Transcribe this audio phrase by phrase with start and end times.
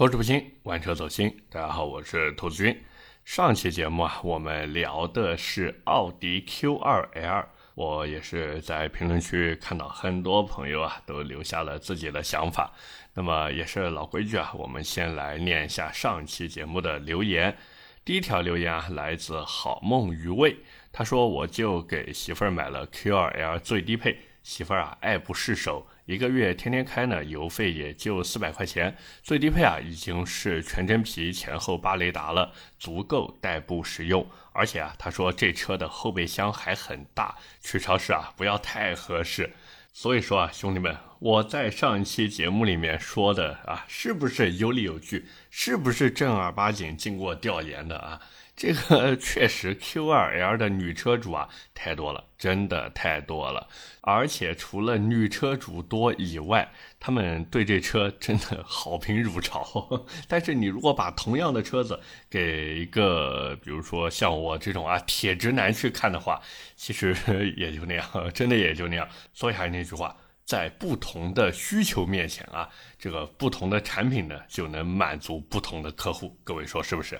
[0.00, 1.30] 口齿不清，玩车走心。
[1.50, 2.82] 大家好，我是兔子君。
[3.22, 7.44] 上期节目啊，我们聊的是奥迪 Q2L。
[7.74, 12.72] 我也是在评论区看到很多朋友啊，都留下了自己的想法。
[13.12, 17.54] 那么也是老规矩啊，我们先来念一下上期节目的留言。
[18.02, 20.56] 第一条留言啊，来自好梦余味，
[20.90, 28.96] 他说：“我就给媳妇儿买了 Q2L 最低配，媳妇儿啊爱不释手。”一个月天天开呢，油费也就四百块钱。
[29.22, 34.28] 最低配啊，已经是全真皮前后八雷达了，足够代步使用。
[34.50, 39.52] 而且啊，他说这车的后备箱还很大，去超市啊不要太合适。
[39.92, 45.28] 所以说啊，兄弟们，我在上一期节目里面说的啊，是不是有理有据？
[45.48, 48.20] 是不是正儿八经经过调研的啊？
[48.60, 53.66] 这个 确实，Q2L 的女车主啊太多了，真的太多了。
[54.02, 60.04] 而且除了女车主多以外，他们对这车真的好评如潮。
[60.28, 66.38] 但是你如果把同样的车子给一个，比如说像我这种啊铁直男去看的话，
[66.76, 67.16] 其实
[67.56, 69.08] 也就那样，真的也就那样。
[69.32, 70.14] 所以还是那句话，
[70.44, 76.38] 在不同的需求面前啊，这个不同的产品呢就能满足不同的客户。
[76.44, 77.18] 各位说是不是？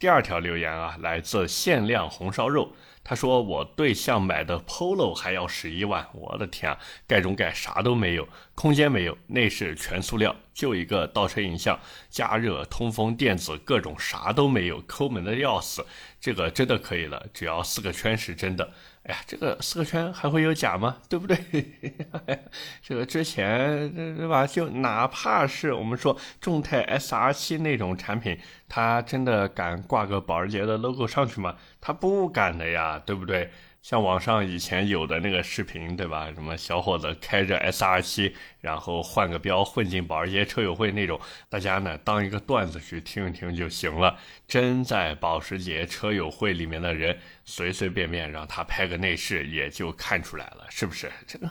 [0.00, 2.72] 第二条留言啊，来自限量红烧肉。
[3.04, 11.78] 他说我对象买的 Polo 还要十一万，我的天啊，盖中盖啥都没有，空间没有，内饰全塑料，就一个倒车影像，
[12.08, 15.84] 加热、通风、电子各种啥都没有，抠门的要死。
[16.18, 18.72] 这个真的可以了，只要四个圈是真的。
[19.04, 20.98] 哎呀，这个四个圈还会有假吗？
[21.08, 21.36] 对不对？
[22.82, 24.46] 这个之前对吧？
[24.46, 31.56] 就哪怕是我们说众泰 S R 七那种产品，它真的敢挂个保时捷的 logo 上去吗？
[31.80, 33.50] 它不敢的呀，对不对？
[33.82, 36.30] 像网上以前有的那个视频，对吧？
[36.34, 44.18] 什么小伙子开着 S R 七，然后换个标混进保时捷车友会那种，大家呢当一个段子去听一听就行了。
[44.46, 51.10] 真在保时捷车友会里面的人，随随便便让他拍个内饰，也就看出来了，是不是？
[51.26, 51.50] 真的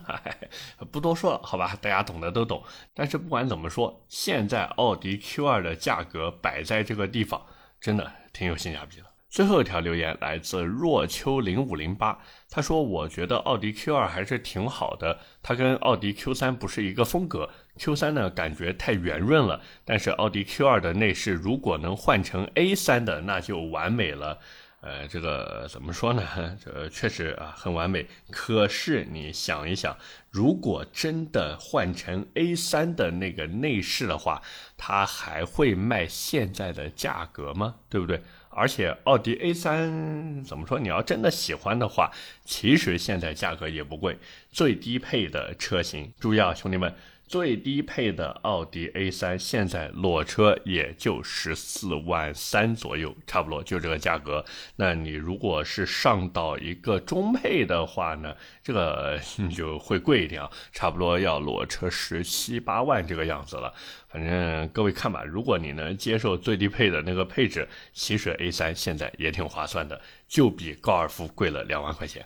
[0.92, 1.76] 不多说了，好吧？
[1.82, 2.64] 大家懂的都懂。
[2.94, 7.44] 但是不管怎么说，现在奥迪 Q 二的价格摆在这个地方，
[7.82, 9.06] 真的挺有性价比的。
[9.30, 12.18] 最后一条留言来自若秋零五零八，
[12.50, 17.48] 他说：“我觉得奥迪 Q 二还是挺好的，它跟奥迪 Q 三不是一个风格。
[17.78, 24.40] Q 三呢，感觉太圆润了，但是奥迪 Q 二的内饰如果能换成 A 三的，那就完美了。
[24.82, 26.24] 呃，这个怎么说呢？
[26.64, 28.08] 这确实啊，很完美。
[28.32, 29.96] 可是你想一想，
[30.32, 34.42] 如果真的换成 A 三的那个内饰的话，
[34.76, 37.76] 它还会卖现在的价格吗？
[37.90, 40.80] 对不对？”而且奥迪 A3 怎么说？
[40.80, 42.12] 你要真的喜欢的话，
[42.44, 44.18] 其实现在价格也不贵，
[44.52, 46.94] 最低配的车型，注意啊，兄弟们。
[47.30, 54.44] 最低配的奥迪 A3 现在裸车也就十四万三左右，差不多就这个价格。
[54.78, 63.72] 那你如果是上到一个中配的话呢，这个你就会贵一点啊，差不多要裸车十七八万这个样子了。
[64.08, 72.26] 反正各位看吧，如果你能接受最低配的那个配置，其实 A3 现在也挺划算的，就比高尔夫贵了两万块钱。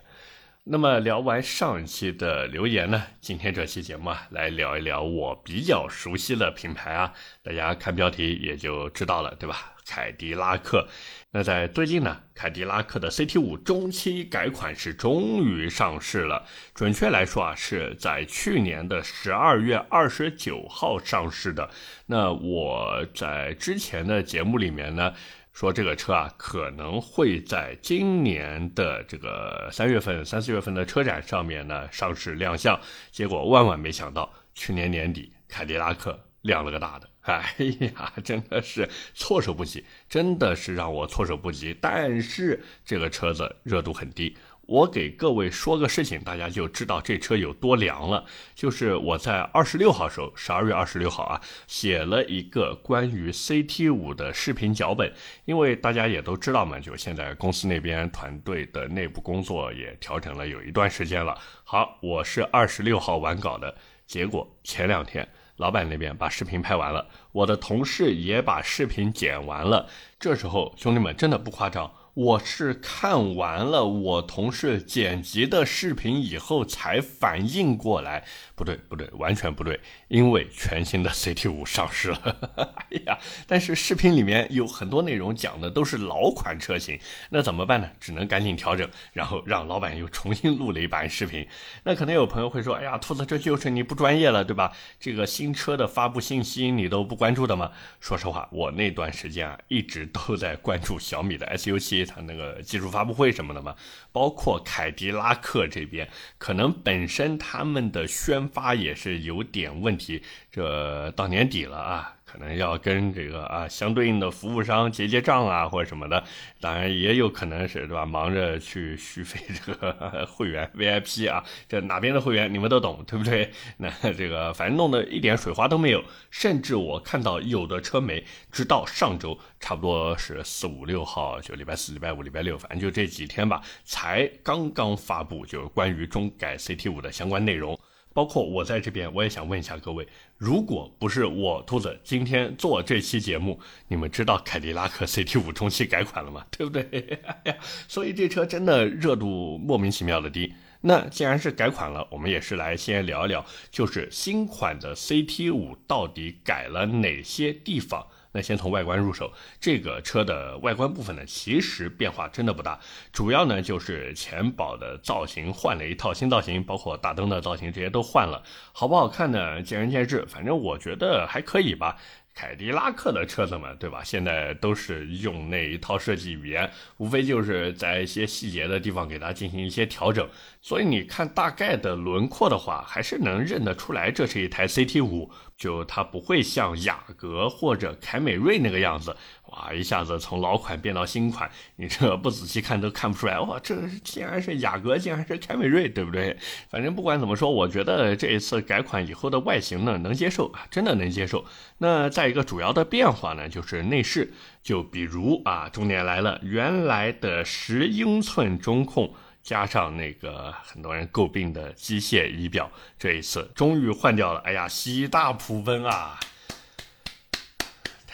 [0.66, 9.74] 那么聊完上一期的留言呢，今天这期节目啊，来聊一聊我比较熟悉的品牌啊，大家看标题也就知道了，对吧？
[9.86, 10.88] 凯迪拉克。
[11.32, 21.68] 那在最近呢，凯迪拉克的 CT 五中期改款是终于上市了，准确来说啊，是在去年的十二月二十九号上市的。
[22.06, 25.12] 那我在之前的节目里面呢。
[25.54, 32.78] 说这个车啊可能会在今年的这个三月份、三四月份的车展上面呢上市亮相，
[33.12, 41.74] 结果万万没想到，去年年底凯迪拉克亮了个大的， 哎呀，真的是措手不及，真的是让我措手不及。
[41.80, 44.36] 但是这个车子热度很低。
[44.66, 48.24] 我给各位说个事情，大家就知道这车有多凉了。
[48.54, 55.12] 就是我在二十六号时候，十二月二十六号啊，写了一个关于 CT 五的视频脚本。
[55.44, 61.38] 因为大家也都知道嘛，就现在公司那边团队的内部工作也调整了有一段时间了。
[61.62, 63.74] 好，我是二十六号完稿的，
[64.06, 69.86] 结果前两天老板那边把视频拍完了，我的同事也把视频剪完了。
[70.18, 71.90] 这时候兄弟们真的不夸张。
[72.14, 78.24] 我是看完了我同事剪辑的视频以后才反应过来，
[78.54, 82.76] 不对不对，完全不对，因为全新的 CT 五上市了。
[82.92, 83.18] 哎呀，
[83.48, 86.96] 但是视频里面有很多内容讲的都是老款车型，
[87.30, 87.90] 那怎么办呢？
[87.98, 91.44] 只能赶紧调整，然后让老板又重新录了一版视频。
[91.82, 94.72] 那可能有朋友会说：“哎呀，兔子这就是你不专业了，对吧？
[95.00, 102.03] 这个新车的发布信息你都不关注的吗？”说实话，我那段时间啊一直都在关注小米的 SU7。
[102.04, 103.74] 他那个技术发布会什么的嘛。
[104.12, 106.08] 包括凯迪拉克这边
[106.38, 116.24] 可能本身他们的宣发也是有点问题这到年底了啊可能要跟这个啊相对应的服务商结结账啊，或者什么的，
[116.60, 118.04] 当然也有可能是对吧？
[118.04, 123.52] 忙着去续费这个会员 VIP 啊，这哪边的会员你们都懂，对不对？
[123.78, 137.78] 那这个反正弄得一点水花都没有，甚至我看到有的车媒直到上周，差不多是四五六号，就礼拜四、礼拜五、礼拜六，反正就这几天吧，才刚刚发布就关于中改 CT 五的相关内容。
[138.14, 140.06] 包括我在这边，我也想问一下各位，
[140.38, 146.46] 如果不是我兔子今天做这期节目，你们知道凯迪拉克 CT 五中期改款了吗？
[146.56, 147.20] 对不对？
[147.88, 150.54] 所以这车真的热度莫名其妙的低。
[150.82, 158.06] 那既然是改款了，我们也是来先聊一聊，就是新款的 CT 五到底改了哪些地方。
[158.34, 162.80] 那先从外观入手，这个车的外观部分呢，其实变化真的不大，
[163.12, 168.42] 主要呢就是前保的造型换了一套新造型，包括大灯的造型这些都换了，
[168.72, 169.62] 好不好看呢？
[169.62, 171.96] 见仁见智，反正我觉得还可以吧。
[172.34, 174.02] 凯迪拉克的车子们，对吧？
[174.02, 180.28] 现在都是用那一套设计语言，无非就是在一些细节的地方给它进行一些调整。
[180.60, 185.30] 所以你看大概的轮廓的话，还是能认得出来，这是一台 CT 五。
[185.56, 189.16] 就它不会像雅阁或者凯美瑞那个样子，
[189.54, 193.38] 哇，一下子从老款变到新款，你这不仔细看都看不出来。
[193.38, 196.36] 哇，这竟然是雅阁，竟然是凯美瑞，对不对？
[196.68, 201.44] 反正不管怎么说，我觉得这一次改款以后的外形呢，能接受啊，真的能接受。
[201.78, 209.14] 那再一个主要的变化呢，就是内饰，就比如啊，重点来了，原来的十英寸中控。
[209.44, 214.40] 加上那个很多人诟病的机械仪表，这一次终于换掉了。
[214.40, 216.18] 哎呀，喜大普奔啊！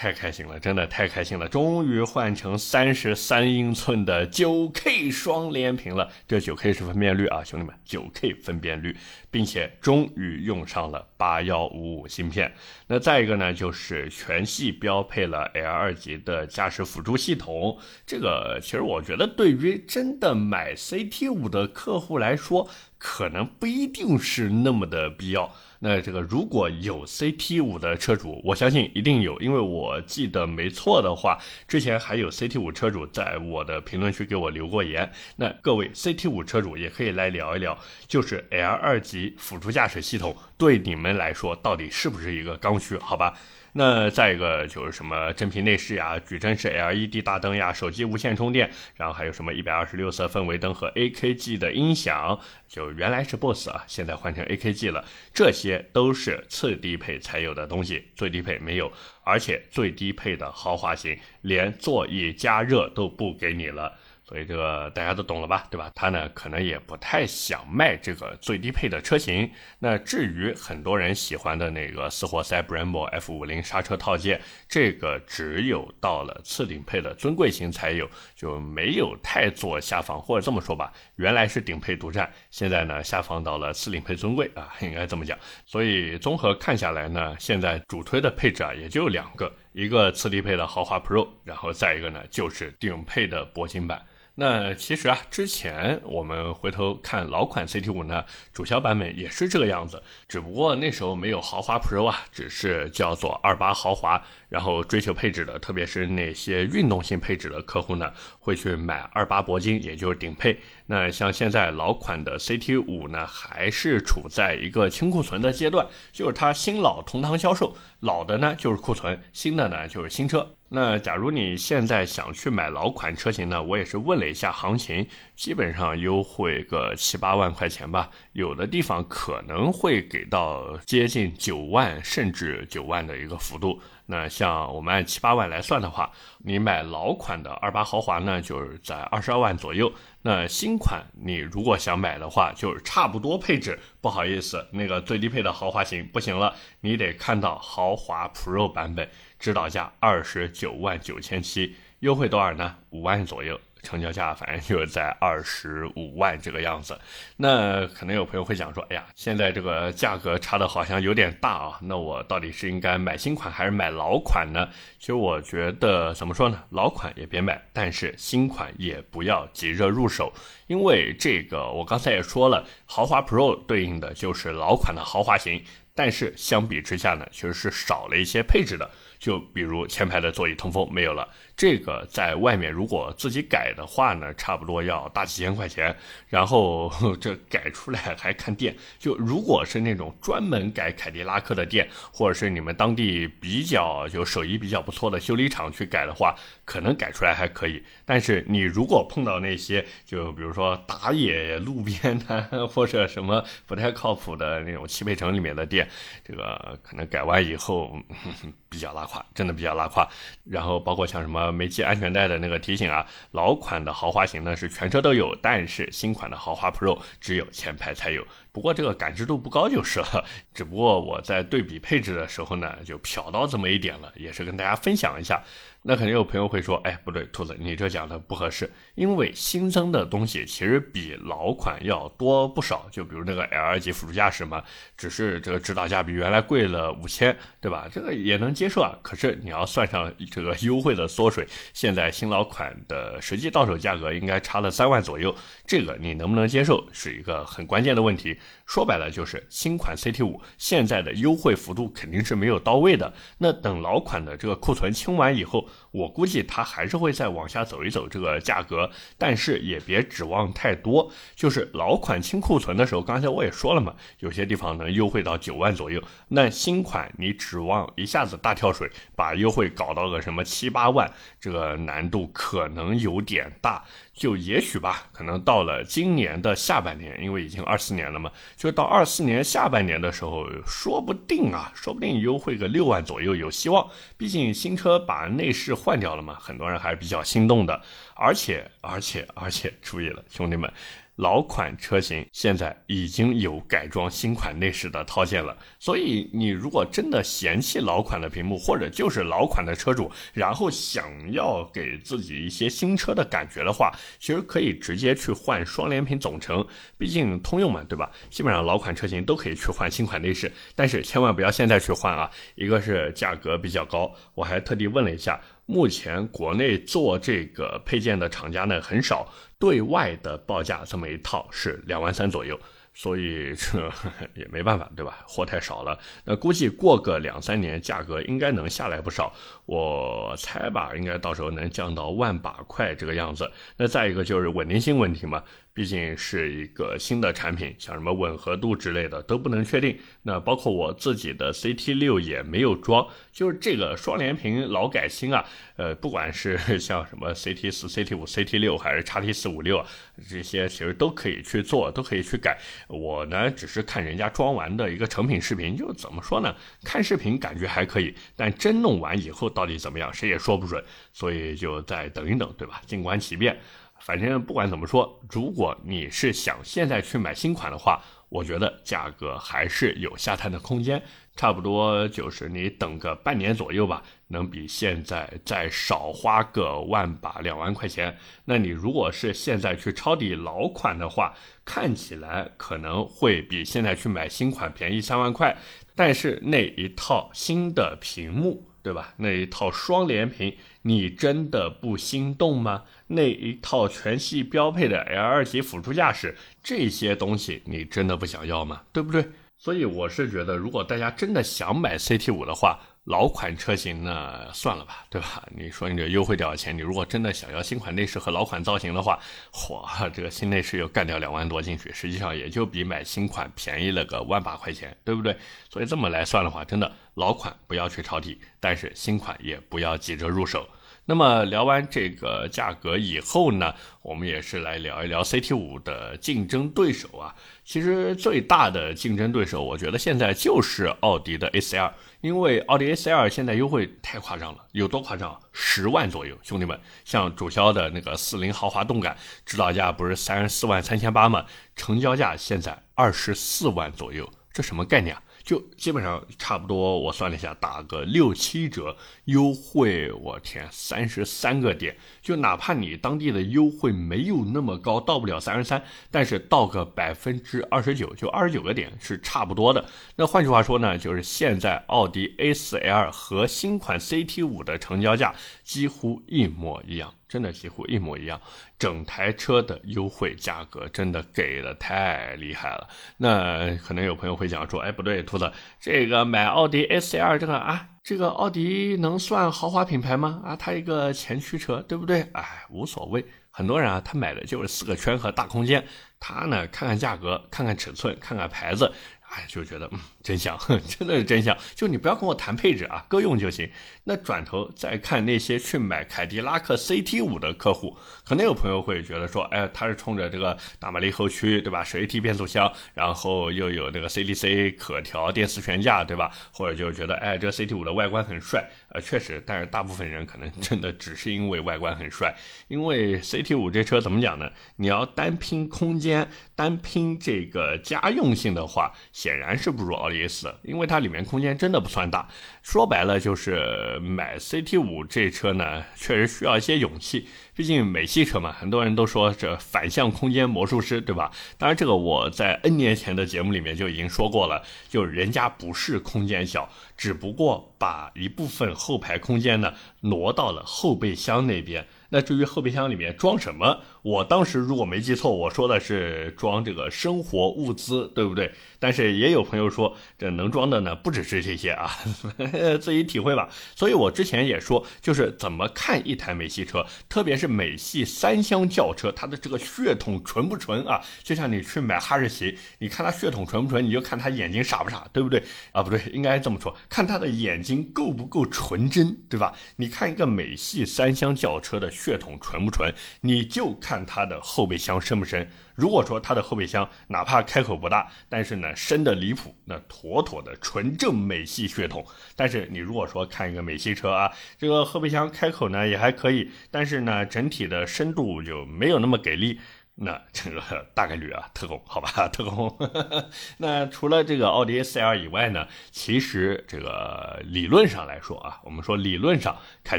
[0.01, 1.47] 太开心了，真的太开心了！
[1.47, 6.11] 终于换成三十三英寸的九 K 双联屏了。
[6.27, 8.97] 这九 K 是分辨率啊，兄弟们，九 K 分辨率，
[9.31, 12.51] 并且终于用上了八幺五五芯片。
[12.87, 17.77] 那再一个呢，就是全系标配了 L 二级的驾驶辅助系统。
[18.07, 22.67] 这个其实我觉得，对于真的买 CT 五的客户来说，
[22.97, 25.55] 可能不一定是那么的必要。
[25.83, 35.11] 那这个如果有 CT 五的车主，我相信一定有，因为我记得没错的话，之前还有 CT 五车主在我的评论区给我留过言。
[35.37, 42.99] 那各位 CT 五车主也可以来聊一聊，就是 L 二级辅助驾驶系统对你们来说到底是不是一个刚需？
[42.99, 43.39] 好吧。
[43.73, 52.39] 那再一个就是什么真皮内饰呀、矩阵式 LED 大灯呀、手机无线充电，然后还有什么一百二十六色氛围灯和 AKG 的音响，
[52.69, 63.97] 就原来是 BOSS 啊，现在换成 AKG 了，这些都是次低配才有的东西，最低配没有，而且最低配的豪华型连座椅加热都不给你了。
[64.31, 65.91] 所以这个大家都懂了吧，对吧？
[65.93, 69.51] 他呢可能也不太想卖这个最低配的车型。
[69.81, 80.23] 那至于很多人喜欢的那个四活塞 Brembo F 五零刹车套件，这个只有到了次顶配的尊贵型才有，就没有太做下放。
[80.23, 85.37] 或者这么说吧，原来是顶配独占，现在呢下放到了次顶配尊贵啊，应该这么讲。
[85.67, 94.01] 所以综合看下来呢，现在主推的配置啊也就两个，一个次低配的豪华 Pro，然后再一个呢就是顶配的铂金版。
[94.37, 104.23] 那其实啊，之前我们回头看老款 CT 五呢，主销版本也是这个样子，只不过那时候没有豪华 Pro 啊，只是叫做二八豪华。
[104.49, 110.59] 然后追求配置的，特别是那些运动性配置的客户呢，会去买二八铂金，也就是顶配。
[110.87, 120.57] 那像现在老款的 CT 五呢，还是处在一个清库存的阶段，就是它新老同堂销售，老的呢就是库存，新的呢就是新车。
[120.73, 133.81] 那假如你现在想去买老款车型呢，我也是问了一下行情，基本上优惠个七八万块钱吧，有的地方可能会给到接近九万甚至九万的一个幅度。
[134.07, 139.93] 那像我们按七八万来算的话，你买老款的二八豪华呢，就是在二十二万左右。
[140.23, 143.79] 那新款你如果想买的话，就是差不多配置。
[144.01, 149.09] 不好意思，那个最低配的豪华型不行了，你得看到豪华 Pro 版本，
[149.41, 152.77] 指导价二十九万九千七，优惠多少呢？
[152.91, 153.59] 五万左右。
[153.83, 157.01] 成交价反正就在二十五万这个样子。
[157.39, 164.69] 那可能有朋友会讲说，哎呀，现在这个价格差的好像有点大啊，那我到底是应该买新款还是买老款呢？
[164.99, 170.31] 其实我觉得怎么说呢，老款也别买，但是新款也不要急着入手，
[170.67, 175.65] 因为这个我刚才也说了，豪华 Pro 对应的就是老款的豪华型。
[175.93, 178.89] 但是相比之下呢，其实是少了一些配置的，
[179.21, 181.29] 就比如前排的座椅通风没有了。
[181.61, 185.95] 这个在外面如果自己改的话呢，差不多要大几千块钱，
[186.27, 186.91] 然后
[187.21, 188.75] 这改出来还看店。
[188.99, 197.85] 就如果是那种专门改凯迪拉克的店，或者是你们当地比较就手艺比较不错的修理厂去改的话，可能改出来还可以。
[198.07, 205.87] 但是你如果碰到那些就比如说打野路边的或者什么不太靠谱的那种汽配城里面的店，
[206.25, 207.95] 这个可能改完以后
[208.71, 210.09] 比较拉胯，真的比较拉胯。
[210.45, 211.50] 然后包括像什么。
[211.53, 218.27] 没系安全带的那个提醒啊，老款的豪华型呢是全车都有，但是新款的豪华 Pro 只有前排才有。
[218.53, 225.41] 不过这个感知度不高就是了，只不过我在对比配置的时候呢，就瞟到这么一点了，也是跟大家分享一下。
[225.83, 232.87] 那肯定有朋友会说，哎，不对，兔子，你这讲的不合适，因为新增的东西其实比老款要多不少。
[232.93, 234.63] 就比如那个 L 级辅助驾驶嘛，
[234.97, 237.89] 只是这个指导价比原来贵了五千，对吧？
[237.91, 238.99] 这个也能接受啊。
[239.01, 245.35] 可是你要算上这个优惠的缩水，现在新老款的实际到手价格应该差了三万左右，
[245.67, 248.39] 这个你能不能接受，是一个很关键的问题。
[248.71, 253.13] 说白了就是新款 CT 五现在的优惠幅度肯定是没有到位的。
[253.39, 261.11] 那等老款的这个库存清完以后，我估计它还是会再往下走一走这个价格，但是也别指望太多。
[261.35, 266.03] 就是老款清库存的时候，刚才我也说了嘛，有些地方能优惠到九万左右。
[266.29, 273.85] 那新款你指望一下子大跳水，把优惠搞到个什么七八万，这个难度可能有点大。
[274.13, 283.89] 就也许吧，可能到了今年的下半年，因为已经二四年了嘛，就到二四年下半年的时候，说不定啊，说不定优惠个六万左右有希望。
[284.19, 287.81] 毕竟新车把内饰换掉了嘛，很多人还是比较心动的。
[288.15, 290.71] 而且，而且，而且，注意了，兄弟们。
[291.17, 308.11] 老款车型现在已经有改装新款内饰的套件了，所以你如果真的嫌弃老款的屏幕，或者就是老款的车主，然后想要给自己一些新车的感觉的话，其实可以直接去换双联屏总成，毕竟通用嘛，对吧？
[308.31, 312.31] 基本上老款车型都可以去换新款内饰，但是千万不要现在去换啊！
[312.55, 315.39] 一个是价格比较高，我还特地问了一下。
[315.71, 322.59] 目前国内做这个配件的厂家呢很少，对外的报价这么一套是两万三左右，
[322.93, 323.89] 所以这
[324.35, 325.25] 也没办法，对吧？
[325.29, 329.33] 货太少了，那估计过个两三年价格应该能下来不少，
[329.71, 333.49] 我猜吧，应该到时候能降到万把块这个样子。
[333.77, 335.45] 那再一个就是稳定性问题嘛。
[335.73, 339.97] 毕竟是一个新的产品，像什么吻合度之类的都不能确定。
[340.23, 345.45] 那包括我自己的 CT 六也没有装，就是这个双联屏老改新啊。
[345.77, 349.83] 呃，不管是 像什么 CT 四、CT 五、CT 六，还是叉 T 四五六，
[350.29, 352.59] 这些其实都可以去做，都可以去改。
[352.89, 356.53] 我呢，只是看人家装完的一个成品视频，就怎么说呢？
[356.85, 360.83] 看视频感觉还可以，但真弄完以后到到底怎么样，谁也说不准。
[361.13, 362.81] 所以就再等一等，对吧？
[362.87, 363.61] 静观其变。
[363.99, 371.03] 反正不管怎么说，如果你是想现在去买新款的话，我觉得价格还是有下探的空间，
[371.37, 378.17] 差不多就是你等个半年左右吧，能比现在再少花个万把两万块钱。
[378.47, 381.35] 那你如果是现在去抄底老款的话，
[381.67, 385.55] 看起来可能会比现在去买新款便宜三万块，
[385.95, 388.70] 但是那一套新的屏幕。
[388.83, 389.15] 对吧？
[389.19, 392.85] 那一套双联屏，你真的不心动吗？
[393.09, 398.83] 那一套全系标配的 L 二级辅助驾驶，这些东西你真的不想要吗？
[398.93, 399.29] 对不对？
[399.57, 405.43] 所以我是觉得，如果大家真的想买 CT 五的话，老款车型呢，算了吧，对吧？
[405.57, 409.19] 你说你这优惠掉钱，你如果真的想要新款内饰和老款造型的话，
[409.53, 415.37] 嚯，这个新内饰又干掉两万多进去，实际上也就比买新款便宜了个万把块钱，对不对？
[415.71, 420.69] 所以这么来算的话，真的老款不要去抄底，但是新款也不要急着入手。
[421.11, 427.35] 那么聊完这个价格以后呢，我们也是来聊一聊 CT 五的竞争对手啊。
[427.65, 431.91] 其实最大的竞争对手，我觉得现在就是奥迪的 A4L，
[432.21, 435.37] 因为奥迪 A4L 现在优惠太夸张了，有多夸张？
[435.53, 441.45] 十万左右，兄弟们，像主销的那个四零豪华动感，指导价不是三十四万三千八吗？
[441.75, 445.21] 成交价现在二十四万左右，这什么概念啊？
[445.43, 459.85] 就基本上差不多，我算了一下，打个六七折优惠，我天，三十三个点，就哪怕你当地的优惠没有那么高，到不了三十三，但是到个百分之二十九，就二十九个点是差不多的。
[460.17, 467.15] 那换句话说呢，就是现在奥迪 A4L 和新款 CT5 的成交价几乎一模一样。
[467.31, 468.41] 真的几乎一模一样，
[468.77, 472.89] 整台车的优惠价格真的给的太厉害了。
[473.17, 480.43] 那可能有朋友会讲说，哎，不对，兔子，这个买奥迪 A4L 这个啊，这个奥迪能算豪华品牌吗？
[480.45, 482.23] 啊，它一个前驱车，对不对？
[482.33, 483.25] 哎，无所谓。
[483.53, 485.85] 很多人啊，他买的就是四个圈和大空间，
[486.19, 488.93] 他呢看看价格，看看尺寸，看看牌子。
[489.33, 490.59] 哎，就觉得嗯，真香，
[490.89, 491.57] 真的是真香。
[491.77, 493.71] 就你不要跟我谈配置啊，够用就行。
[494.11, 501.85] 那转头再看那些去买凯迪拉克 CT5 的客户，可能有朋友会觉得说，哎，他是冲着这个大马力后驱，对吧？
[501.85, 506.29] 十 AT 变速箱，然后又有这个 CDC 可调电磁悬架，对吧？
[506.51, 508.69] 或者就觉得，哎，这个 CT5 的外观很帅。
[508.89, 512.35] 呃，确实，但是大部分人可能真的只是因为外观很帅。
[512.67, 514.51] 因为 CT5 这车怎么讲呢？
[514.75, 522.29] 你要单拼空间，单拼这个家用性的话，显然是不如奥迪 A4，因为它里面空间真的不算大。
[522.65, 527.29] 说白了，就是买 CT5 这车呢，确实需要一些勇气。
[527.55, 531.31] 毕竟美系车嘛，很多人都说这反向空间魔术师，对吧？
[531.59, 541.87] 当然，这个我在 N 年前的节目里面就已经说过了，就人家不是空间小，只不过把一部分后排空间呢挪到了后备箱那边。
[542.13, 548.51] 那至于后备箱里面装什么，我当时如果没记错，我说的是装这个生活物资，对不对？
[548.79, 551.91] 但是也有朋友说，这能装的呢不只是这些啊，
[552.81, 553.49] 自己体会吧。
[553.77, 561.01] 所以我之前也说，就是怎么看一台美系车，特别是美系三厢轿车，它的这个血统纯不纯啊？
[561.23, 565.43] 就像你去买哈士奇，你看它血统纯不纯，你就看它眼睛傻不傻，对不对？
[565.73, 569.55] 啊，不对，应该这么说，看它的眼睛够不够纯真，对吧？
[569.77, 571.89] 你看一个美系三厢轿车的。
[571.91, 575.49] 血统纯不纯，你就看看它的后备箱深不深。
[575.75, 582.07] 如果说它的后备箱哪怕开口不大，但是呢深的离谱，那妥妥的纯正美系血统。
[582.37, 589.59] 但是你如果说看一个美系车啊，这个后备箱开口呢也还可以，但是呢整体的深度就没有那么给力。
[590.03, 590.63] 那这个
[590.95, 592.75] 大概率啊，特供好吧， 特供。
[593.59, 599.99] 那除了这个奥迪 A4L 以外呢，其实这个理论上来说啊，我们说理论上，凯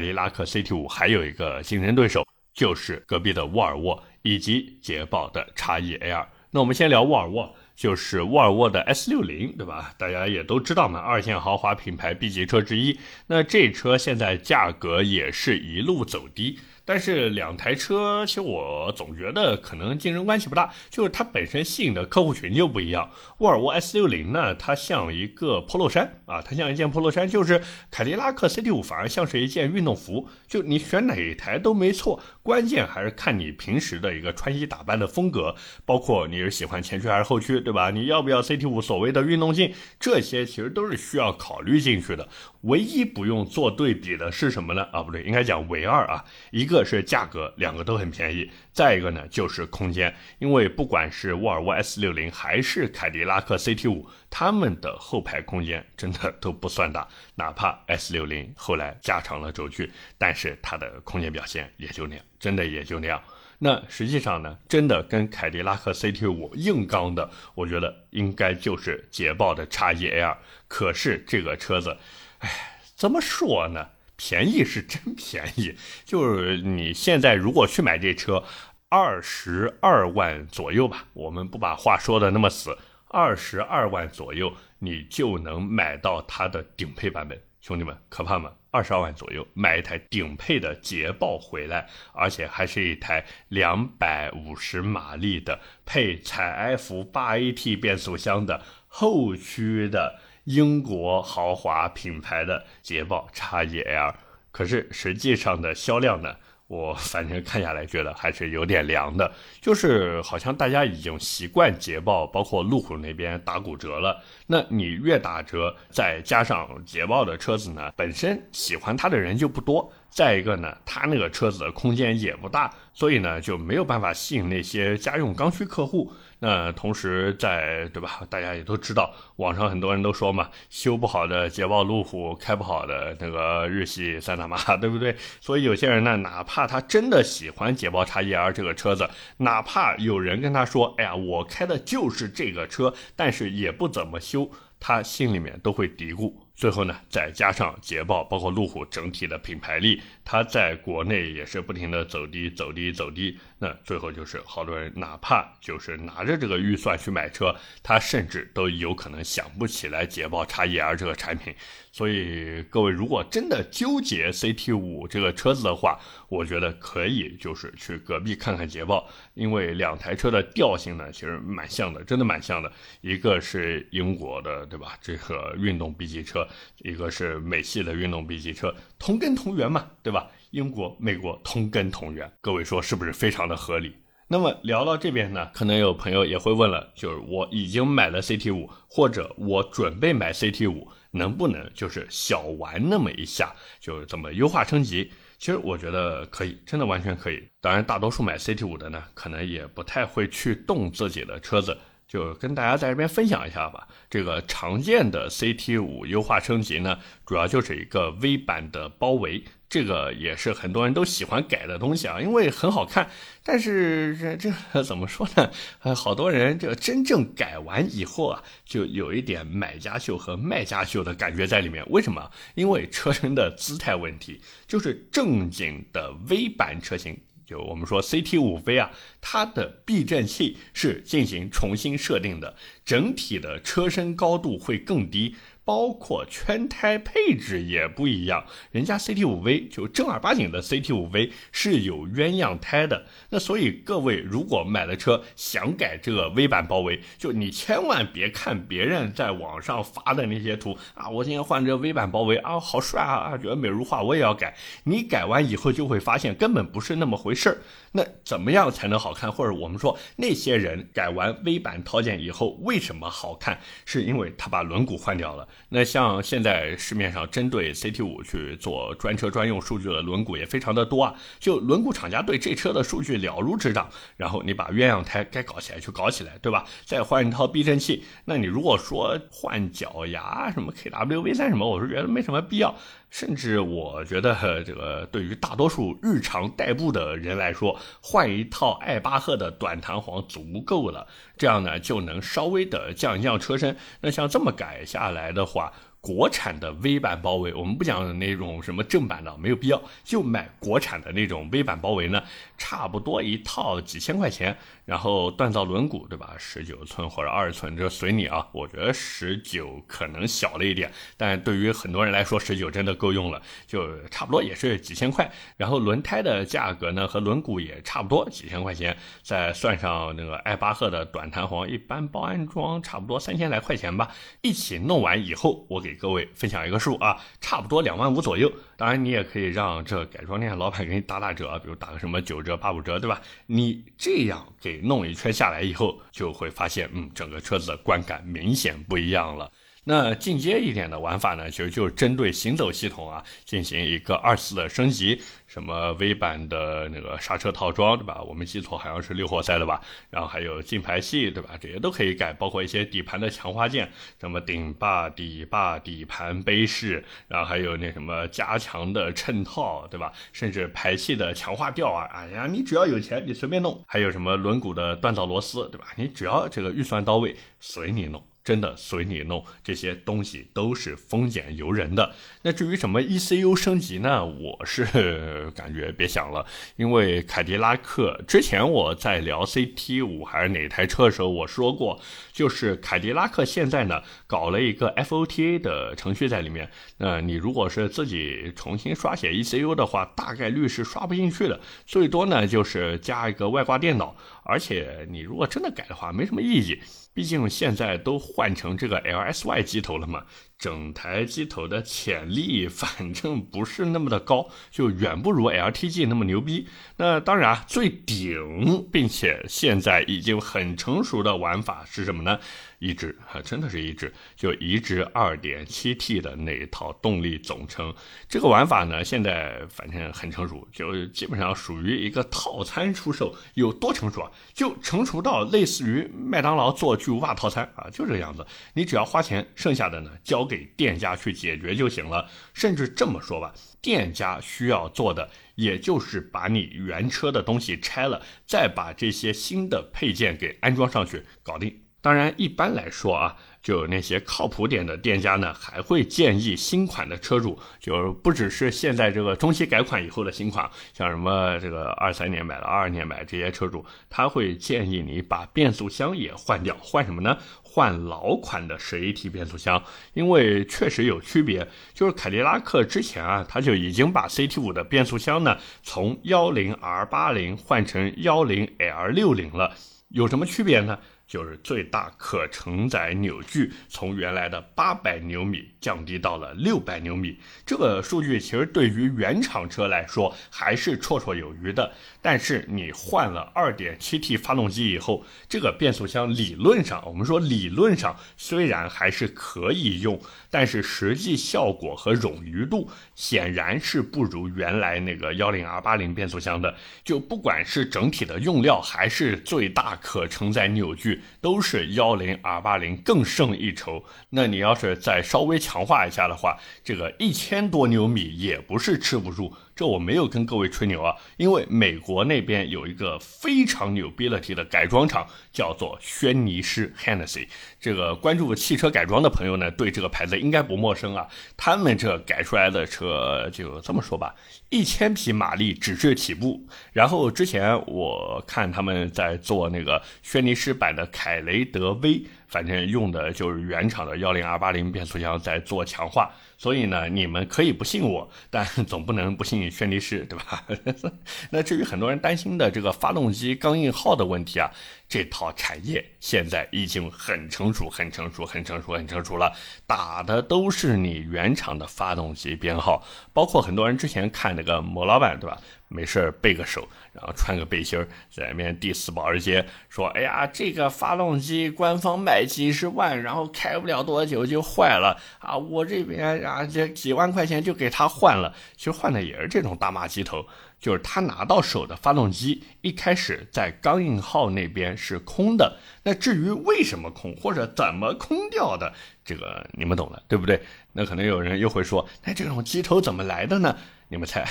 [0.00, 6.26] 迪拉克 CT5 还有一个竞争对手，就是隔壁的沃尔沃以及捷豹的 XE L。
[6.50, 9.94] 那我们先聊沃尔沃，就是沃尔沃的 S 六零对吧？
[9.96, 12.98] 大家也都知道嘛，二线豪华品牌 B 级车之一。
[13.28, 16.58] 那这车现在价格也是一路走低。
[16.84, 23.10] 但是两台车，其实我总觉得可能竞争关系不大，就是它本身吸引的客户群就不一样。
[23.38, 37.90] 沃尔沃 S60 呢，它像一个 polo 衫啊，它像一件 polo 衫，就是凯迪拉克 CT5 反而像是一件运动服，就你选哪一台都没错，关键还是看你平时的一个穿衣打扮的风格，包括你是喜欢前驱还是后驱，对吧？
[37.90, 42.28] 你要不要 CT5 所谓的运动性，这些其实都是需要考虑进去的。
[42.62, 44.86] 唯一不用做对比的是什么呢？
[44.92, 63.20] 啊，不对，应该讲唯二啊，一个是价格，两个都很便宜；再一个呢就是空间，因为不管是沃尔沃 S60 还是凯迪拉克 CT5，它们的后排空间真的都不算大，哪怕 S60 后来加长了轴距，但是它的空间表现也就那样，真的也就那样。
[63.58, 70.36] 那实际上呢，真的跟凯迪拉克 CT5 硬刚的，我觉得应该就是捷豹的 XE L。
[70.68, 71.96] 可是这个车子。
[72.42, 72.50] 哎，
[72.94, 73.88] 怎么说呢？
[74.14, 75.74] 便宜是真便宜，
[76.04, 78.44] 就是你现在如果去买这车，
[78.88, 82.78] 二十二万左右吧，我们不把话说的那么死，
[83.08, 87.42] 二十二万左右你就能买到它的顶配版本。
[87.60, 88.52] 兄弟们，可怕吗？
[88.70, 100.20] 二十二万左右买一台顶配的捷豹回来，而且还是一台两百五十马力的配采埃孚八 AT 变速箱的后驱的。
[100.44, 104.14] 英国豪华品牌的捷豹 XEL，
[104.50, 106.34] 可是实际上的销量呢？
[106.68, 114.18] 我反正看下来觉得还是有点凉的，就是好像大家已经习惯捷豹，包括路虎那边打骨折了。
[114.46, 119.92] 那你越打折，再加上捷豹的车子呢，本身喜欢它的人就不多。
[120.08, 126.10] 再一个呢，它那个车子的空间也不大，所以呢就没有办法吸引那些家用刚需客户。
[126.44, 128.20] 那同时在对吧？
[128.28, 135.14] 大家也都知道，网上很多人都说嘛，修不好的捷豹路虎，开不好的那个日系三大妈，对不对？
[135.40, 144.50] 所以有些人呢，哪怕他真的喜欢捷豹 XEL 这个车子，哪怕有人跟他说，哎呀，我开的就是这个车，但是也不怎么修。
[144.84, 146.34] 他心里面都会嘀咕。
[146.56, 153.38] 最后呢，再加上捷豹，包括路虎整体的品牌力，它在国内也是不停的走低、走低、走低。
[153.62, 161.54] 那最后就是好多人，哪怕就是拿着这个预算去买车，他甚至都有可能想不起来捷豹 XER 这个产品。
[161.92, 165.96] 所以各位如果真的纠结 CT 五这个车子的话，
[166.28, 172.72] 我觉得可以就是去隔壁看看捷豹，因为两台车的调性呢其实蛮像的，真的蛮像的。
[173.00, 174.98] 一个是英国的，对吧？
[175.00, 176.44] 这个运动 B 级车，
[176.78, 180.28] 一个是美系的运动 B 级车，同根同源嘛，对吧？
[180.52, 183.94] 英国、美国同根同源，各位说是不是非常的合理？
[184.28, 190.88] 那么聊到这边呢，可能有朋友也会问了，就是我已经买了 CT 五，或者我准备买 CT 五。
[191.14, 195.12] 能不能就是小玩那么一下，就怎么优化升级？
[195.38, 197.46] 其实我觉得可以，真的完全可以。
[197.60, 201.76] 当然，大多数买 CT 五的呢，可能也不太会去动自己的车子。
[202.08, 203.86] 就跟大家在这边分享一下吧。
[204.08, 213.08] 这个常见的 CT 五优化升级呢，主要就是一个 V 版的包围，这个也是很多人都喜欢改的东西啊，因为很好看。
[213.42, 215.50] 但是这这 怎么说呢？
[215.80, 221.82] 呃，好多人这真正改完以后啊，就有一点买家秀和卖家秀的感觉在里面。
[221.88, 222.30] 为什么？
[222.54, 227.18] 因为车身的姿态问题，就是正经的 V 版车型。
[227.44, 232.54] 就我们说 CT 五 V 啊，它的避震器是进行重新设定的，
[232.84, 235.34] 整体的车身高度会更低。
[235.72, 243.06] 包括圈胎配置也不一样，人家 CT 五 V 就正儿八经的 CT 五 V 是有鸳鸯胎的。
[243.30, 254.54] 那所以各位如果买了车想改这个 V 版包围，就你千万别看别人在网上发的那些图啊，我今天换这 V 版包围啊，好帅啊，觉得美如画，我也要改。
[254.84, 257.56] 你改完以后就会发现根本不是那么回事儿。
[257.92, 259.32] 那怎么样才能好看？
[259.32, 263.58] 或者我们说那些人改完 V 版套件以后为什么好看？
[263.86, 265.48] 是因为他把轮毂换掉了。
[265.70, 271.14] 那像现在市面上针对 CT 五去做专车专用数据的轮毂也非常的多啊。
[271.40, 276.66] 就轮毂厂家对这车的数据了如指掌，然后你把鸳鸯胎该搞起来就搞起来，对吧？
[276.84, 278.04] 再换一套避震器。
[278.26, 282.74] 那你如果说换脚牙什么 KWV 三什么，我是觉得没什么必要。
[283.12, 293.76] 甚至我觉得，这个对于大多数日常代步的人来说，换一套艾巴赫的短弹簧足够了，这样呢就能稍微的降一降车身。
[294.00, 295.70] 那像这么改下来的话，
[296.00, 302.22] 国产的 V 版包围，我们不讲那种什么正版的，没有必要，就买国产的那种 V 版包围呢，
[302.56, 304.56] 差不多一套几千块钱。
[304.84, 306.34] 然后锻造轮毂，对吧？
[306.38, 308.46] 十九寸或者二十寸，这随你啊。
[308.52, 315.30] 我觉得十九可能小了一点，但对于很多人来说，十九真的够用了，就差不多也是几千块。
[315.56, 324.10] 然后轮胎的价格呢，和轮毂也差不多几千块钱，再算上那个艾巴赫的短弹簧，一般包安装差不多三千来块钱吧。
[324.40, 328.50] 一起弄完以后，我给各位分享一个数啊，差不多两万五左右。
[328.76, 333.20] 当然，你也可以让这改装店老板给你打打折，比如打个什么九折、八五折，对吧？
[333.46, 339.50] 你这样给弄一圈下来以后，就会发现，嗯，整个车子的观感明显不一样了。
[339.84, 348.22] 那进阶一点的玩法呢，其实就是针对行走系统啊进行一个二次的升级，什么 V 版的那个刹车套装，对吧？
[348.22, 349.80] 我没记错，好像是六活塞的吧？
[350.08, 351.58] 然后还有进排气，对吧？
[351.60, 353.90] 这些都可以改，包括一些底盘的强化件，
[354.20, 360.12] 什么顶坝、底坝、底盘杯饰，然后还有那什么加强的衬套，对吧？
[360.32, 363.82] 甚至排气的强化吊啊，哎呀，你只要有钱，你随便弄。
[363.88, 365.88] 还有什么轮毂的锻造螺丝，对吧？
[365.96, 368.22] 你只要这个预算到位，随你弄。
[368.44, 372.14] 真的随你弄，这些东西都是丰俭由人的。
[372.42, 374.24] 那至于什么 ECU 升级呢？
[374.24, 376.44] 我是 感觉别想了，
[376.76, 382.00] 因为凯迪拉克之前我在聊 CT 五还是哪台车的时候，我说过，
[382.32, 386.68] 就是凯迪拉克现在呢搞了一个 FOTA 的程序在里面。
[386.98, 394.16] 那你如果是自己重新刷写 ECU 的话，大概率是刷不进去的，最多呢就是加一个外挂电脑。
[394.44, 396.80] 而且你如果真的改的话，没什么意义，
[397.14, 400.24] 毕竟现在都换成这个 LSY 机头了嘛。
[400.62, 406.68] 整台机头的潜力反正不是那么的高，就远不如 LTG 那么牛逼。
[406.96, 412.38] 那当然啊，最顶并且现在已经很成熟的玩法是什么呢？
[412.78, 417.92] 移植啊，真的是移植，就移植 2.7T 的那一套动力总成。
[418.28, 423.34] 这个玩法呢，现在反正很成熟，就基本上属于一个套餐出售。
[423.54, 424.30] 有多成熟啊？
[424.54, 428.46] 就成熟到类似于麦当劳做巨无霸套餐啊，就这个样子。
[428.74, 432.28] 你只要花钱，剩下的呢交给店家去解决就行了。
[432.52, 441.78] 甚至这么说吧，店家需要做的，也就是把你原车的东西拆了，再把这些新的配件给安装上去，搞定。
[442.02, 457.38] 当然，一般来说啊，就那些靠谱点的店家呢，还会建议新款的车主，就不只是现在这个中期改款以后的新款，像什么这个二三年买的、二二年买这些车主，他会建议你把变速箱也换掉，换什么呢？
[457.74, 459.82] 换老款的十 AT 变速箱，
[460.12, 461.66] 因为确实有区别。
[461.94, 469.74] 就是凯迪拉克之前啊，它就已经把 CT 五的变速箱呢，从幺零 R 八零换成幺零 L 六零了，
[470.08, 470.98] 有什么区别呢？
[471.26, 481.90] 就是最大可承载扭矩从原来的八百牛米降低到了六百牛米，这个数据其实对于原厂车来说还是绰绰有余的。
[482.22, 496.72] 但是你换了二点七 T 发动机以后，这个变速箱理论上，我们说理论上虽然还是可以用，但是实际效果和冗余度显然是不如原来那个幺零 R 八零变速箱的。
[497.04, 504.04] 就不管是整体的用料，还是最大可承载扭矩，都是幺零 R 八零更胜一筹。
[504.30, 509.52] 那你要是再稍微强化一下的话，这个一千多牛米也不是吃不住。
[509.74, 517.46] 这我没有跟各位吹牛啊，因为美国那边有一个非常牛逼了的改装厂，叫做轩尼诗 （Hennessy）。
[517.80, 521.26] 这个关注汽车改装的朋友呢，对这个牌子应该不陌生啊。
[521.56, 524.34] 他们这改出来的车就这么说吧，
[524.68, 526.66] 一千匹马力只是起步。
[526.92, 536.30] 然后之前我看他们在做那个轩尼诗版的凯雷德 V，反正用的就是原厂的幺零二八零变速箱在做强化。
[536.58, 540.64] 所以呢，你们可以不信我，但 总不能不信轩尼诗，对吧？
[541.50, 544.70] 那至于很多人担心的这个发动机钢印号的问题啊，
[545.12, 549.52] 这套产业现在已经很成熟、很成熟、很成熟、很成熟了，
[549.86, 553.04] 打的都是你原厂的发动机编号。
[553.34, 555.60] 包括很多人之前看那个某老板，对吧？
[555.88, 557.98] 没事背个手，然后穿个背心，
[558.30, 565.54] 在那边第四保时捷，说：“哎呀，这个发动机官方卖几十万，然后开不了多久就坏了啊！
[565.54, 568.54] 我这边啊，这几万块钱就给他换了。
[568.74, 570.46] 其实换的也是这种大骂鸡头，
[570.82, 575.78] 就是他拿到手的发动机一开始在钢印号那边是空的。
[576.02, 578.92] 那至于为什么空或者怎么空掉的，
[579.24, 580.60] 这个你们懂的，对不对？
[580.92, 583.78] 那可能有人又会说，那这种机头怎么来的呢？
[584.08, 584.44] 你们猜，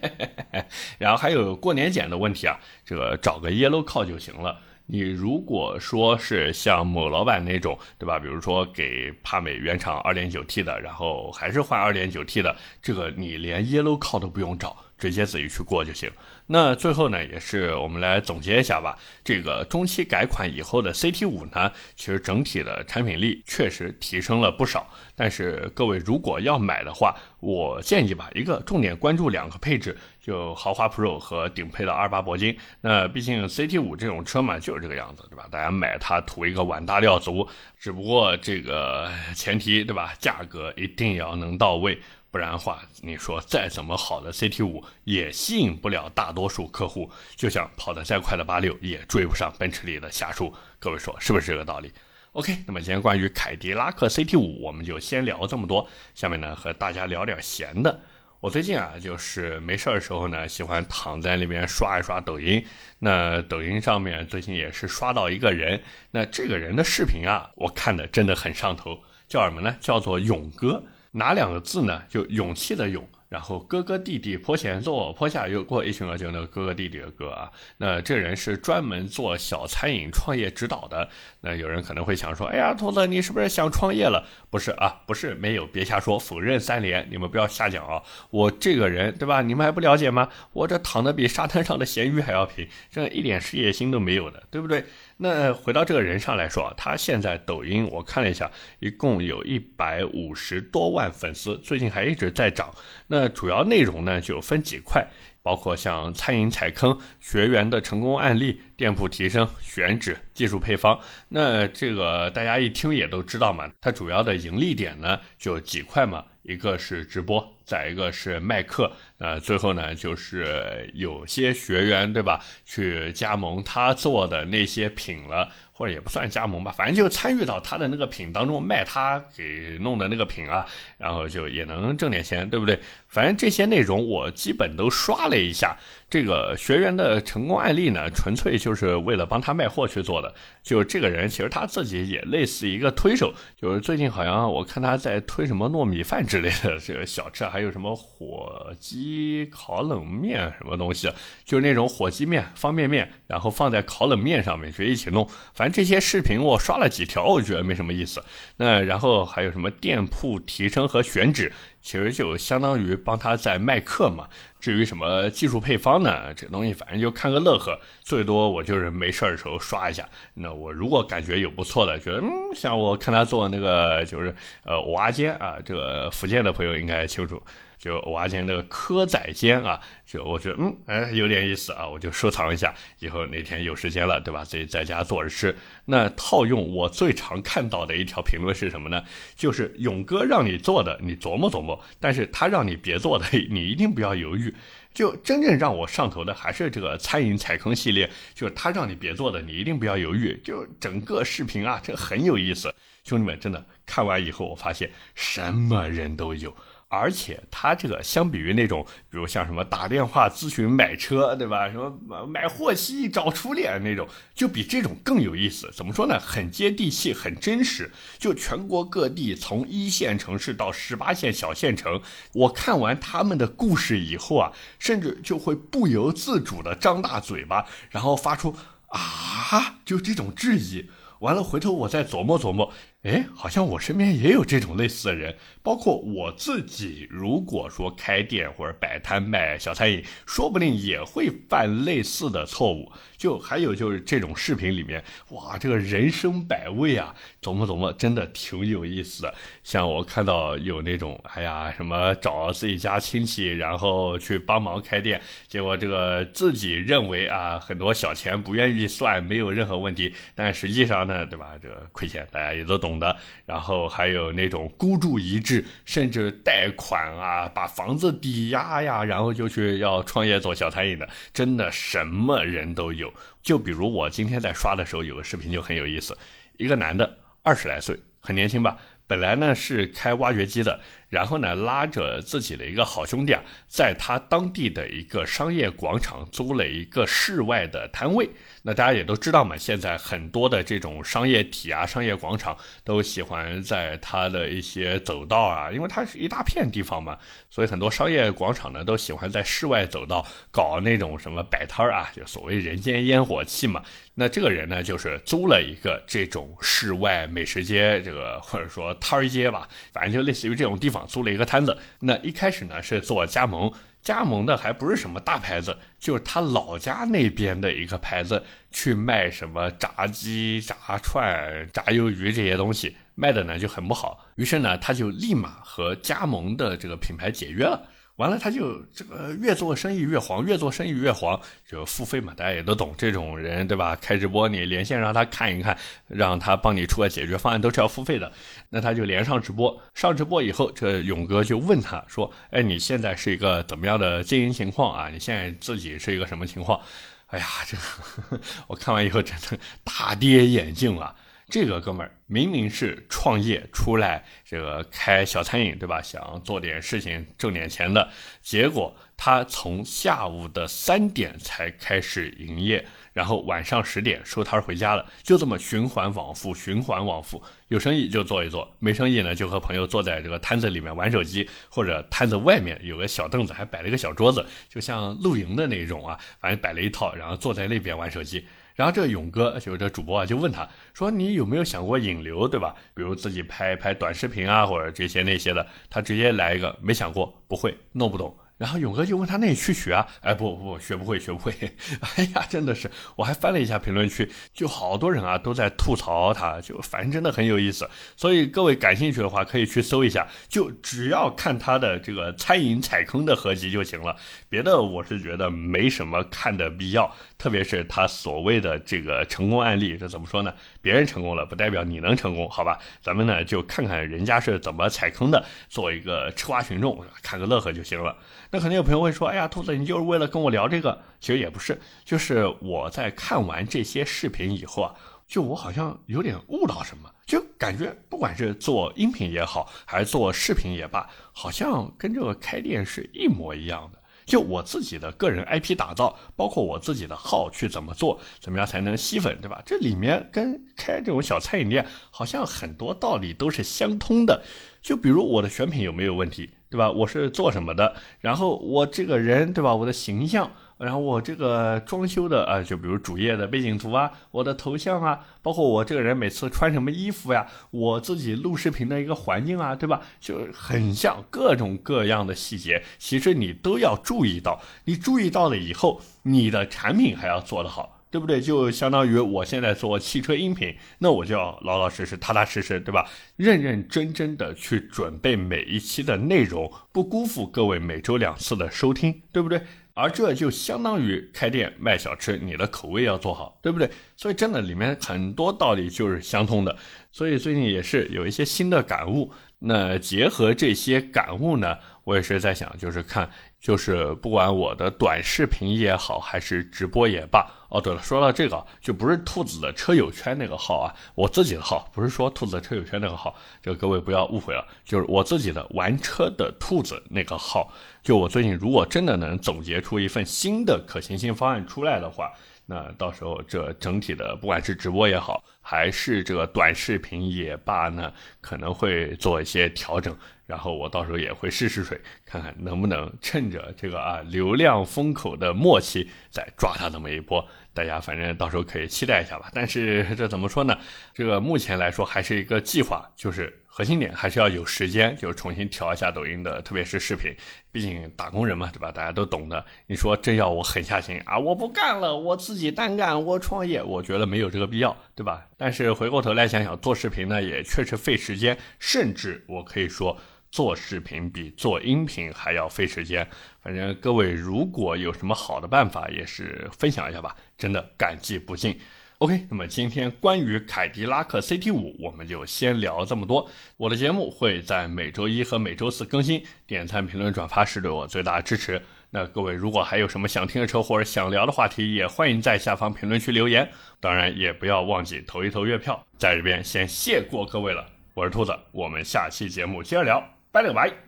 [0.98, 4.60] 然后还有过年检的问题啊，这个找个 yellow 靠就行了。
[4.88, 8.20] 你如果说是像某老板那种，对吧？
[8.20, 14.76] 比如说给帕美原厂 2.9T 的，然后还是换 2.9T 的，这个你连 yellow 靠都不用找。
[14.98, 16.10] 直接自己去过就行。
[16.48, 18.96] 那最后呢，也是我们来总结一下吧。
[19.24, 24.88] 这个中期改款以后的 CT 五呢，其实整体的产品力确实提升了不少。
[25.16, 32.56] 但是各位如果要买的话，我建议吧，一个重点关注两个配置，就豪华 Pro 和顶配的二八铂金。
[32.80, 35.48] 那毕竟 CT 五这种车嘛，就是这个样子，对吧？
[35.50, 40.14] 大家买它图一个碗大料足，只不过这个前提，对吧？
[40.20, 41.98] 价格一定要能到位。
[42.36, 50.52] 不然的话，你说再怎么好的 CT 五也吸引不了大多数客户，就像跑得再快的八六也追不上奔驰里的侠叔。
[50.78, 51.90] 各位说是不是这个道理
[52.32, 55.88] ？OK，那么今天关于凯迪拉克 CT 五，我们就先聊这么多。
[56.14, 57.98] 下面呢，和大家聊点闲的。
[58.40, 62.62] 我最近啊，就是没事儿的时候呢，喜欢躺在那边刷一刷抖音。
[62.98, 69.74] 那抖音上面最近也是刷到一个人，那这个人的视频啊，我看的真的很上头，叫什么呢？
[69.80, 70.84] 叫做勇哥。
[71.16, 72.02] 哪两个字呢？
[72.08, 73.06] 就勇气的勇。
[73.28, 77.50] 然后哥哥弟弟坡前坐，坡下又过一群儿，就那个哥哥弟弟的哥啊。
[77.78, 81.08] 那这人是专门做小餐饮创业指导的。
[81.40, 84.24] 那有人可能会想说，哎呀，兔子你是不是想创业了？
[84.48, 88.00] 不是啊，不是没有，别瞎说，否认三连，你们不要瞎讲啊。
[88.30, 89.42] 我这个人对吧？
[89.42, 90.28] 你们还不了解吗？
[90.52, 94.84] 我这躺的比沙滩上的咸鱼还要平，这一点事业心都没有的，对不对？
[95.18, 98.50] 那回到这个人上来说啊，他现在抖音我看了一下，
[98.80, 102.70] 一共有一百五十多万粉丝，最近还一直在涨。
[103.06, 105.06] 那主要内容呢就分几块，
[105.42, 111.00] 包括像餐饮踩坑、学员的成功案例、店铺提升、选址、技术配方。
[111.30, 125.52] 那这个大家一听也都知道嘛，它主要的盈利点呢就几块嘛，一个是直播，再一个是卖课，呃，最后呢就是有些学员对吧，去加盟他做的那些品了。
[125.78, 130.64] 或者也不算加盟吧，反正就参与到他的那个品当中卖他给弄的那个品啊，
[130.96, 132.80] 然后就也能挣点钱，对不对？
[133.08, 135.76] 反正这些内容我基本都刷了一下。
[136.08, 140.34] 这个学员的成功案例呢，纯粹就是为了帮他卖货去做的。
[140.62, 151.12] 就这个人，其实他自己也类似一个推手，就是最近好像我看他在推什么糯米饭之类的这个小吃，还有什么火鸡烤冷面什么东西，
[151.44, 155.28] 就是那种火鸡面、方便面，然后放在烤冷面上面，就一起弄。
[155.54, 158.22] 反反正这些视频我刷了几条，我觉得没什么意思。
[158.58, 164.28] 那然后还有什么店铺提升和选址，其实就相当于帮他在卖课嘛。
[164.66, 170.04] 至于什么技术配方呢，这东西反正就看个乐呵，最多我就是没事儿的时候刷一下。
[170.34, 177.40] 那我如果感觉有不错的，觉得嗯，像我看他做那个就是呃蛙煎啊，这个福建的朋友应该清楚。
[177.78, 184.42] 就挖煎那个蚵仔煎啊，就我觉得嗯哎有点意思啊，我就收藏一下，以后哪天有时间了，对吧？
[184.42, 185.54] 自己在家做着吃。
[185.84, 189.04] 那套用我最常看到的一条评论是什么呢？
[189.36, 194.52] 就是勇哥让你做的，你琢磨琢磨；但是他让你别做的，你一定不要犹豫。
[194.94, 200.38] 就真正让我上头的还是这个餐饮踩坑系列，就是他让你别做的，你一定不要犹豫。
[200.42, 206.54] 就整个视频啊，这很有意思，兄弟们真的看完以后，我发现什么人都有。
[206.88, 211.68] 而且他这个相比于那种，比如像什么打电话咨询买车，对吧？
[211.68, 215.68] 什么买货期找初恋那种，就比这种更有意思。
[215.74, 216.18] 怎么说呢？
[216.20, 217.90] 很接地气，很真实。
[218.18, 222.00] 就全国各地，从一线城市到十八线小县城，
[222.32, 228.54] 我看完他们的故事以后啊，甚至就会不由自主的张大嘴巴，然后发出
[228.88, 230.88] 啊，就这种质疑。
[231.20, 232.70] 完了，回头我再琢磨琢磨。
[233.02, 237.06] 哎，好像我身边也有这种类似的人，包括我自己。
[237.08, 242.90] 如果说开店或者摆摊卖小餐饮，说不定也会犯类似的错误。
[243.16, 249.32] 就还有就是这种视频里面，哇，这个人生百味啊，琢磨琢磨，真的挺有意思的。
[249.62, 261.54] 像我看到有那种，哎呀，什么找自己家亲戚，然后去帮忙开店，结果这个自己认为啊，很多小钱不愿意算，没有任何问题，但实际上呢，对吧？
[261.62, 262.85] 这个亏钱，大家也都懂。
[262.86, 273.12] 懂的，然后还有那种孤注一掷，甚至贷款啊，把房子抵押呀，然后就去要创业做小餐饮的，真的什么人都有。
[273.42, 276.16] 就比如我今天在刷的时候，有个视频就很有意思，
[276.58, 278.76] 一个男的二十来岁，很年轻吧，
[279.08, 280.80] 本来呢是开挖掘机的。
[281.08, 288.28] 然后呢，拉着自己的一个好兄弟啊，在他当地的一个商业广场租了一个室外的摊位。
[288.62, 297.16] 那大家也都知道嘛，现在很多的这种商业体啊、商业广场都喜欢在它的一些走道啊，因为它是一大片地方嘛，
[297.48, 303.84] 所以很多商业广场呢都喜欢在室外走道搞那种什么摆摊儿啊，就所谓人间烟火气嘛。
[304.18, 310.95] 那这个人呢，就是租了一个这种室外美食街，这个或者说摊儿街吧，反正就类似于这种地方。
[311.04, 327.88] 租了一个摊子，那一开始呢是做加盟，加盟的还不是什么大牌子，就是他老家那边的一个牌子，去卖什么炸鸡、炸串、炸鱿鱼这些东西，卖的呢就很不好，于是呢他就立马和加盟的这个品牌解约了。
[328.16, 333.94] 完了，他就这个越做生意越黄，越做生意越黄，就付费嘛，大家也都懂这种人，对吧？
[333.96, 335.76] 开直播你连线让他看一看，
[336.08, 338.32] 让他帮你出个解决方案，都是要付费的。
[338.70, 345.08] 那他就连上直播，上直播以后，这勇哥就问他说：“哎，你现在是一个怎么样的经营情况啊？
[345.10, 346.80] 你现在自己是一个什么情况？”
[347.28, 347.76] 哎呀，这
[348.68, 351.14] 我看完以后真的大跌眼镜啊！
[351.48, 356.02] 这个哥们儿明明是创业出来，这个开小餐饮，对吧？
[356.02, 358.10] 想做点事情挣点钱的，
[358.42, 367.40] 结果他从下午的三点才开始营业，然后晚上十点收摊回家了，就这么循环往复，循环往复。
[367.68, 378.44] 有生意就做一做，没生意呢就和朋友坐在这个摊子里面玩手机，或者摊子外面有个小凳子，还摆了一个小桌子，就像露营的那种啊，反正摆了一套，然后坐在那边玩手机。
[378.76, 382.74] 然后这勇哥就是这主播啊，就问他说：“你有没有想过引流，对吧？
[382.94, 388.36] 比如自己拍拍短视频啊，或者这些那些的。”他直接来一个，没想过，不会，弄不懂。
[388.58, 391.52] 然后勇哥就问他：“那你去学啊？”哎，不不不，学不会，学不会。
[392.16, 397.88] 哎呀，真的是，我还翻了一下评论区，就好多人啊都在吐槽他，就反正真的很有意思。
[398.16, 404.16] 所以各位感兴趣的话，可以去搜一下，就只要看他的这个餐饮踩坑的合集就行了。
[404.48, 410.54] 别的我是觉得没什么看的必要，特别是他所谓的这个成功案例，这怎么说呢？
[410.86, 412.78] 别人成功了，不代表你能成功，好吧？
[413.02, 418.16] 咱们呢就看看人家是怎么踩坑的，做一个吃瓜群众，看个乐呵就行了。
[418.52, 424.94] 那肯定有朋友会说：“哎呀，兔子，你就是为了跟我聊这个？”其实也不是，就是我在看完这些视频以后啊，
[425.26, 433.98] 就我好像有点悟到什么，就感觉不管是做音频也好，还是做视频也罢，好像跟这个开店是一模一样的。
[434.26, 439.62] 就我自己的个人 IP 打造，包括我自己的号去怎么做，怎么样才能吸粉，对吧？
[439.64, 444.42] 这里面跟开这种小餐饮店好像很多道理都是相通的。
[444.82, 446.50] 就比如我的选品有没有问题？
[446.68, 446.90] 对吧？
[446.90, 447.94] 我是做什么的？
[448.20, 449.72] 然后我这个人，对吧？
[449.72, 460.02] 我的形象，然后我这个装修的啊，就比如主页的背景图啊，我的头像啊，包括我这个人每次穿什么衣服呀，我自己录视频的一个环境啊，对吧？
[460.20, 464.60] 就很像各种各样的细节，其实你都要注意到。
[464.84, 467.94] 你注意到了以后，你的产品还要做得好。
[468.08, 468.40] 对不对？
[468.40, 473.06] 就相当于我现在做汽车音频，那我就要老老实实、踏踏实实，对吧？
[473.34, 479.60] 认认真真的去准备每一期的内容，不辜负各位每周两次的收听，对不对？
[479.96, 483.90] 而这就相当于开店卖小吃，你的口味要做好，对不对？
[484.14, 486.76] 所以真的里面很多道理就是相通的。
[487.10, 489.32] 所以最近也是有一些新的感悟。
[489.58, 493.30] 那结合这些感悟呢，我也是在想，就是看。
[493.58, 507.72] 就是不管我的短视频也好，还是直播也罢，哦，对了，说到这个，就不是兔子的车友圈那个号啊，我自己的号，不是说兔子的车友圈那个号，这个各位不要误会了，就是我自己的玩车的兔子那个号。
[508.02, 512.32] 就我最近如果真的能总结出一份新的可行性方案出来的话。
[512.68, 527.46] 那到时候这整体的不管是直播也好，还是这个短视频也罢呢，可能会做一些调整，然后我到时候也会试试水，看看能不能趁着这个啊流量风口的末期再抓它那么一波。
[527.72, 529.50] 大家反正到时候可以期待一下吧。
[529.54, 530.76] 但是这怎么说呢？
[531.14, 533.62] 这个目前来说还是一个计划，就是。
[533.76, 537.30] 核心点还是要有时间，就是重新调一下抖音的，特别是视频，
[537.70, 538.90] 毕竟打工人嘛，对吧？
[538.90, 539.62] 大家都懂的。
[539.86, 545.46] 你说真要我狠下心啊，我不干了，我自己单干，我创业，我觉得没有这个必要，对吧？
[545.58, 550.16] 但是回过头来想想，做视频呢也确实费时间，甚至我可以说
[550.50, 553.28] 做视频比做音频还要费时间。
[553.60, 558.80] 反正各位如果有什么好的办法，也是分享一下吧，真的感激不尽。
[559.18, 563.48] OK，那么今天关于凯迪拉克 CT 五，我们就先聊这么多。
[563.78, 568.80] 我的节目会在每周一和每周四更新，点赞、评论、转发是对我最大的支持。
[569.08, 573.66] 那各位如果还有什么想听的车或者想聊的话题，也欢迎在下方评论区留言。
[574.00, 576.04] 当然也不要忘记投一投月票。
[576.18, 581.05] 在这边先谢过各位了，我是兔子，我们下期节目接着聊，拜了个拜。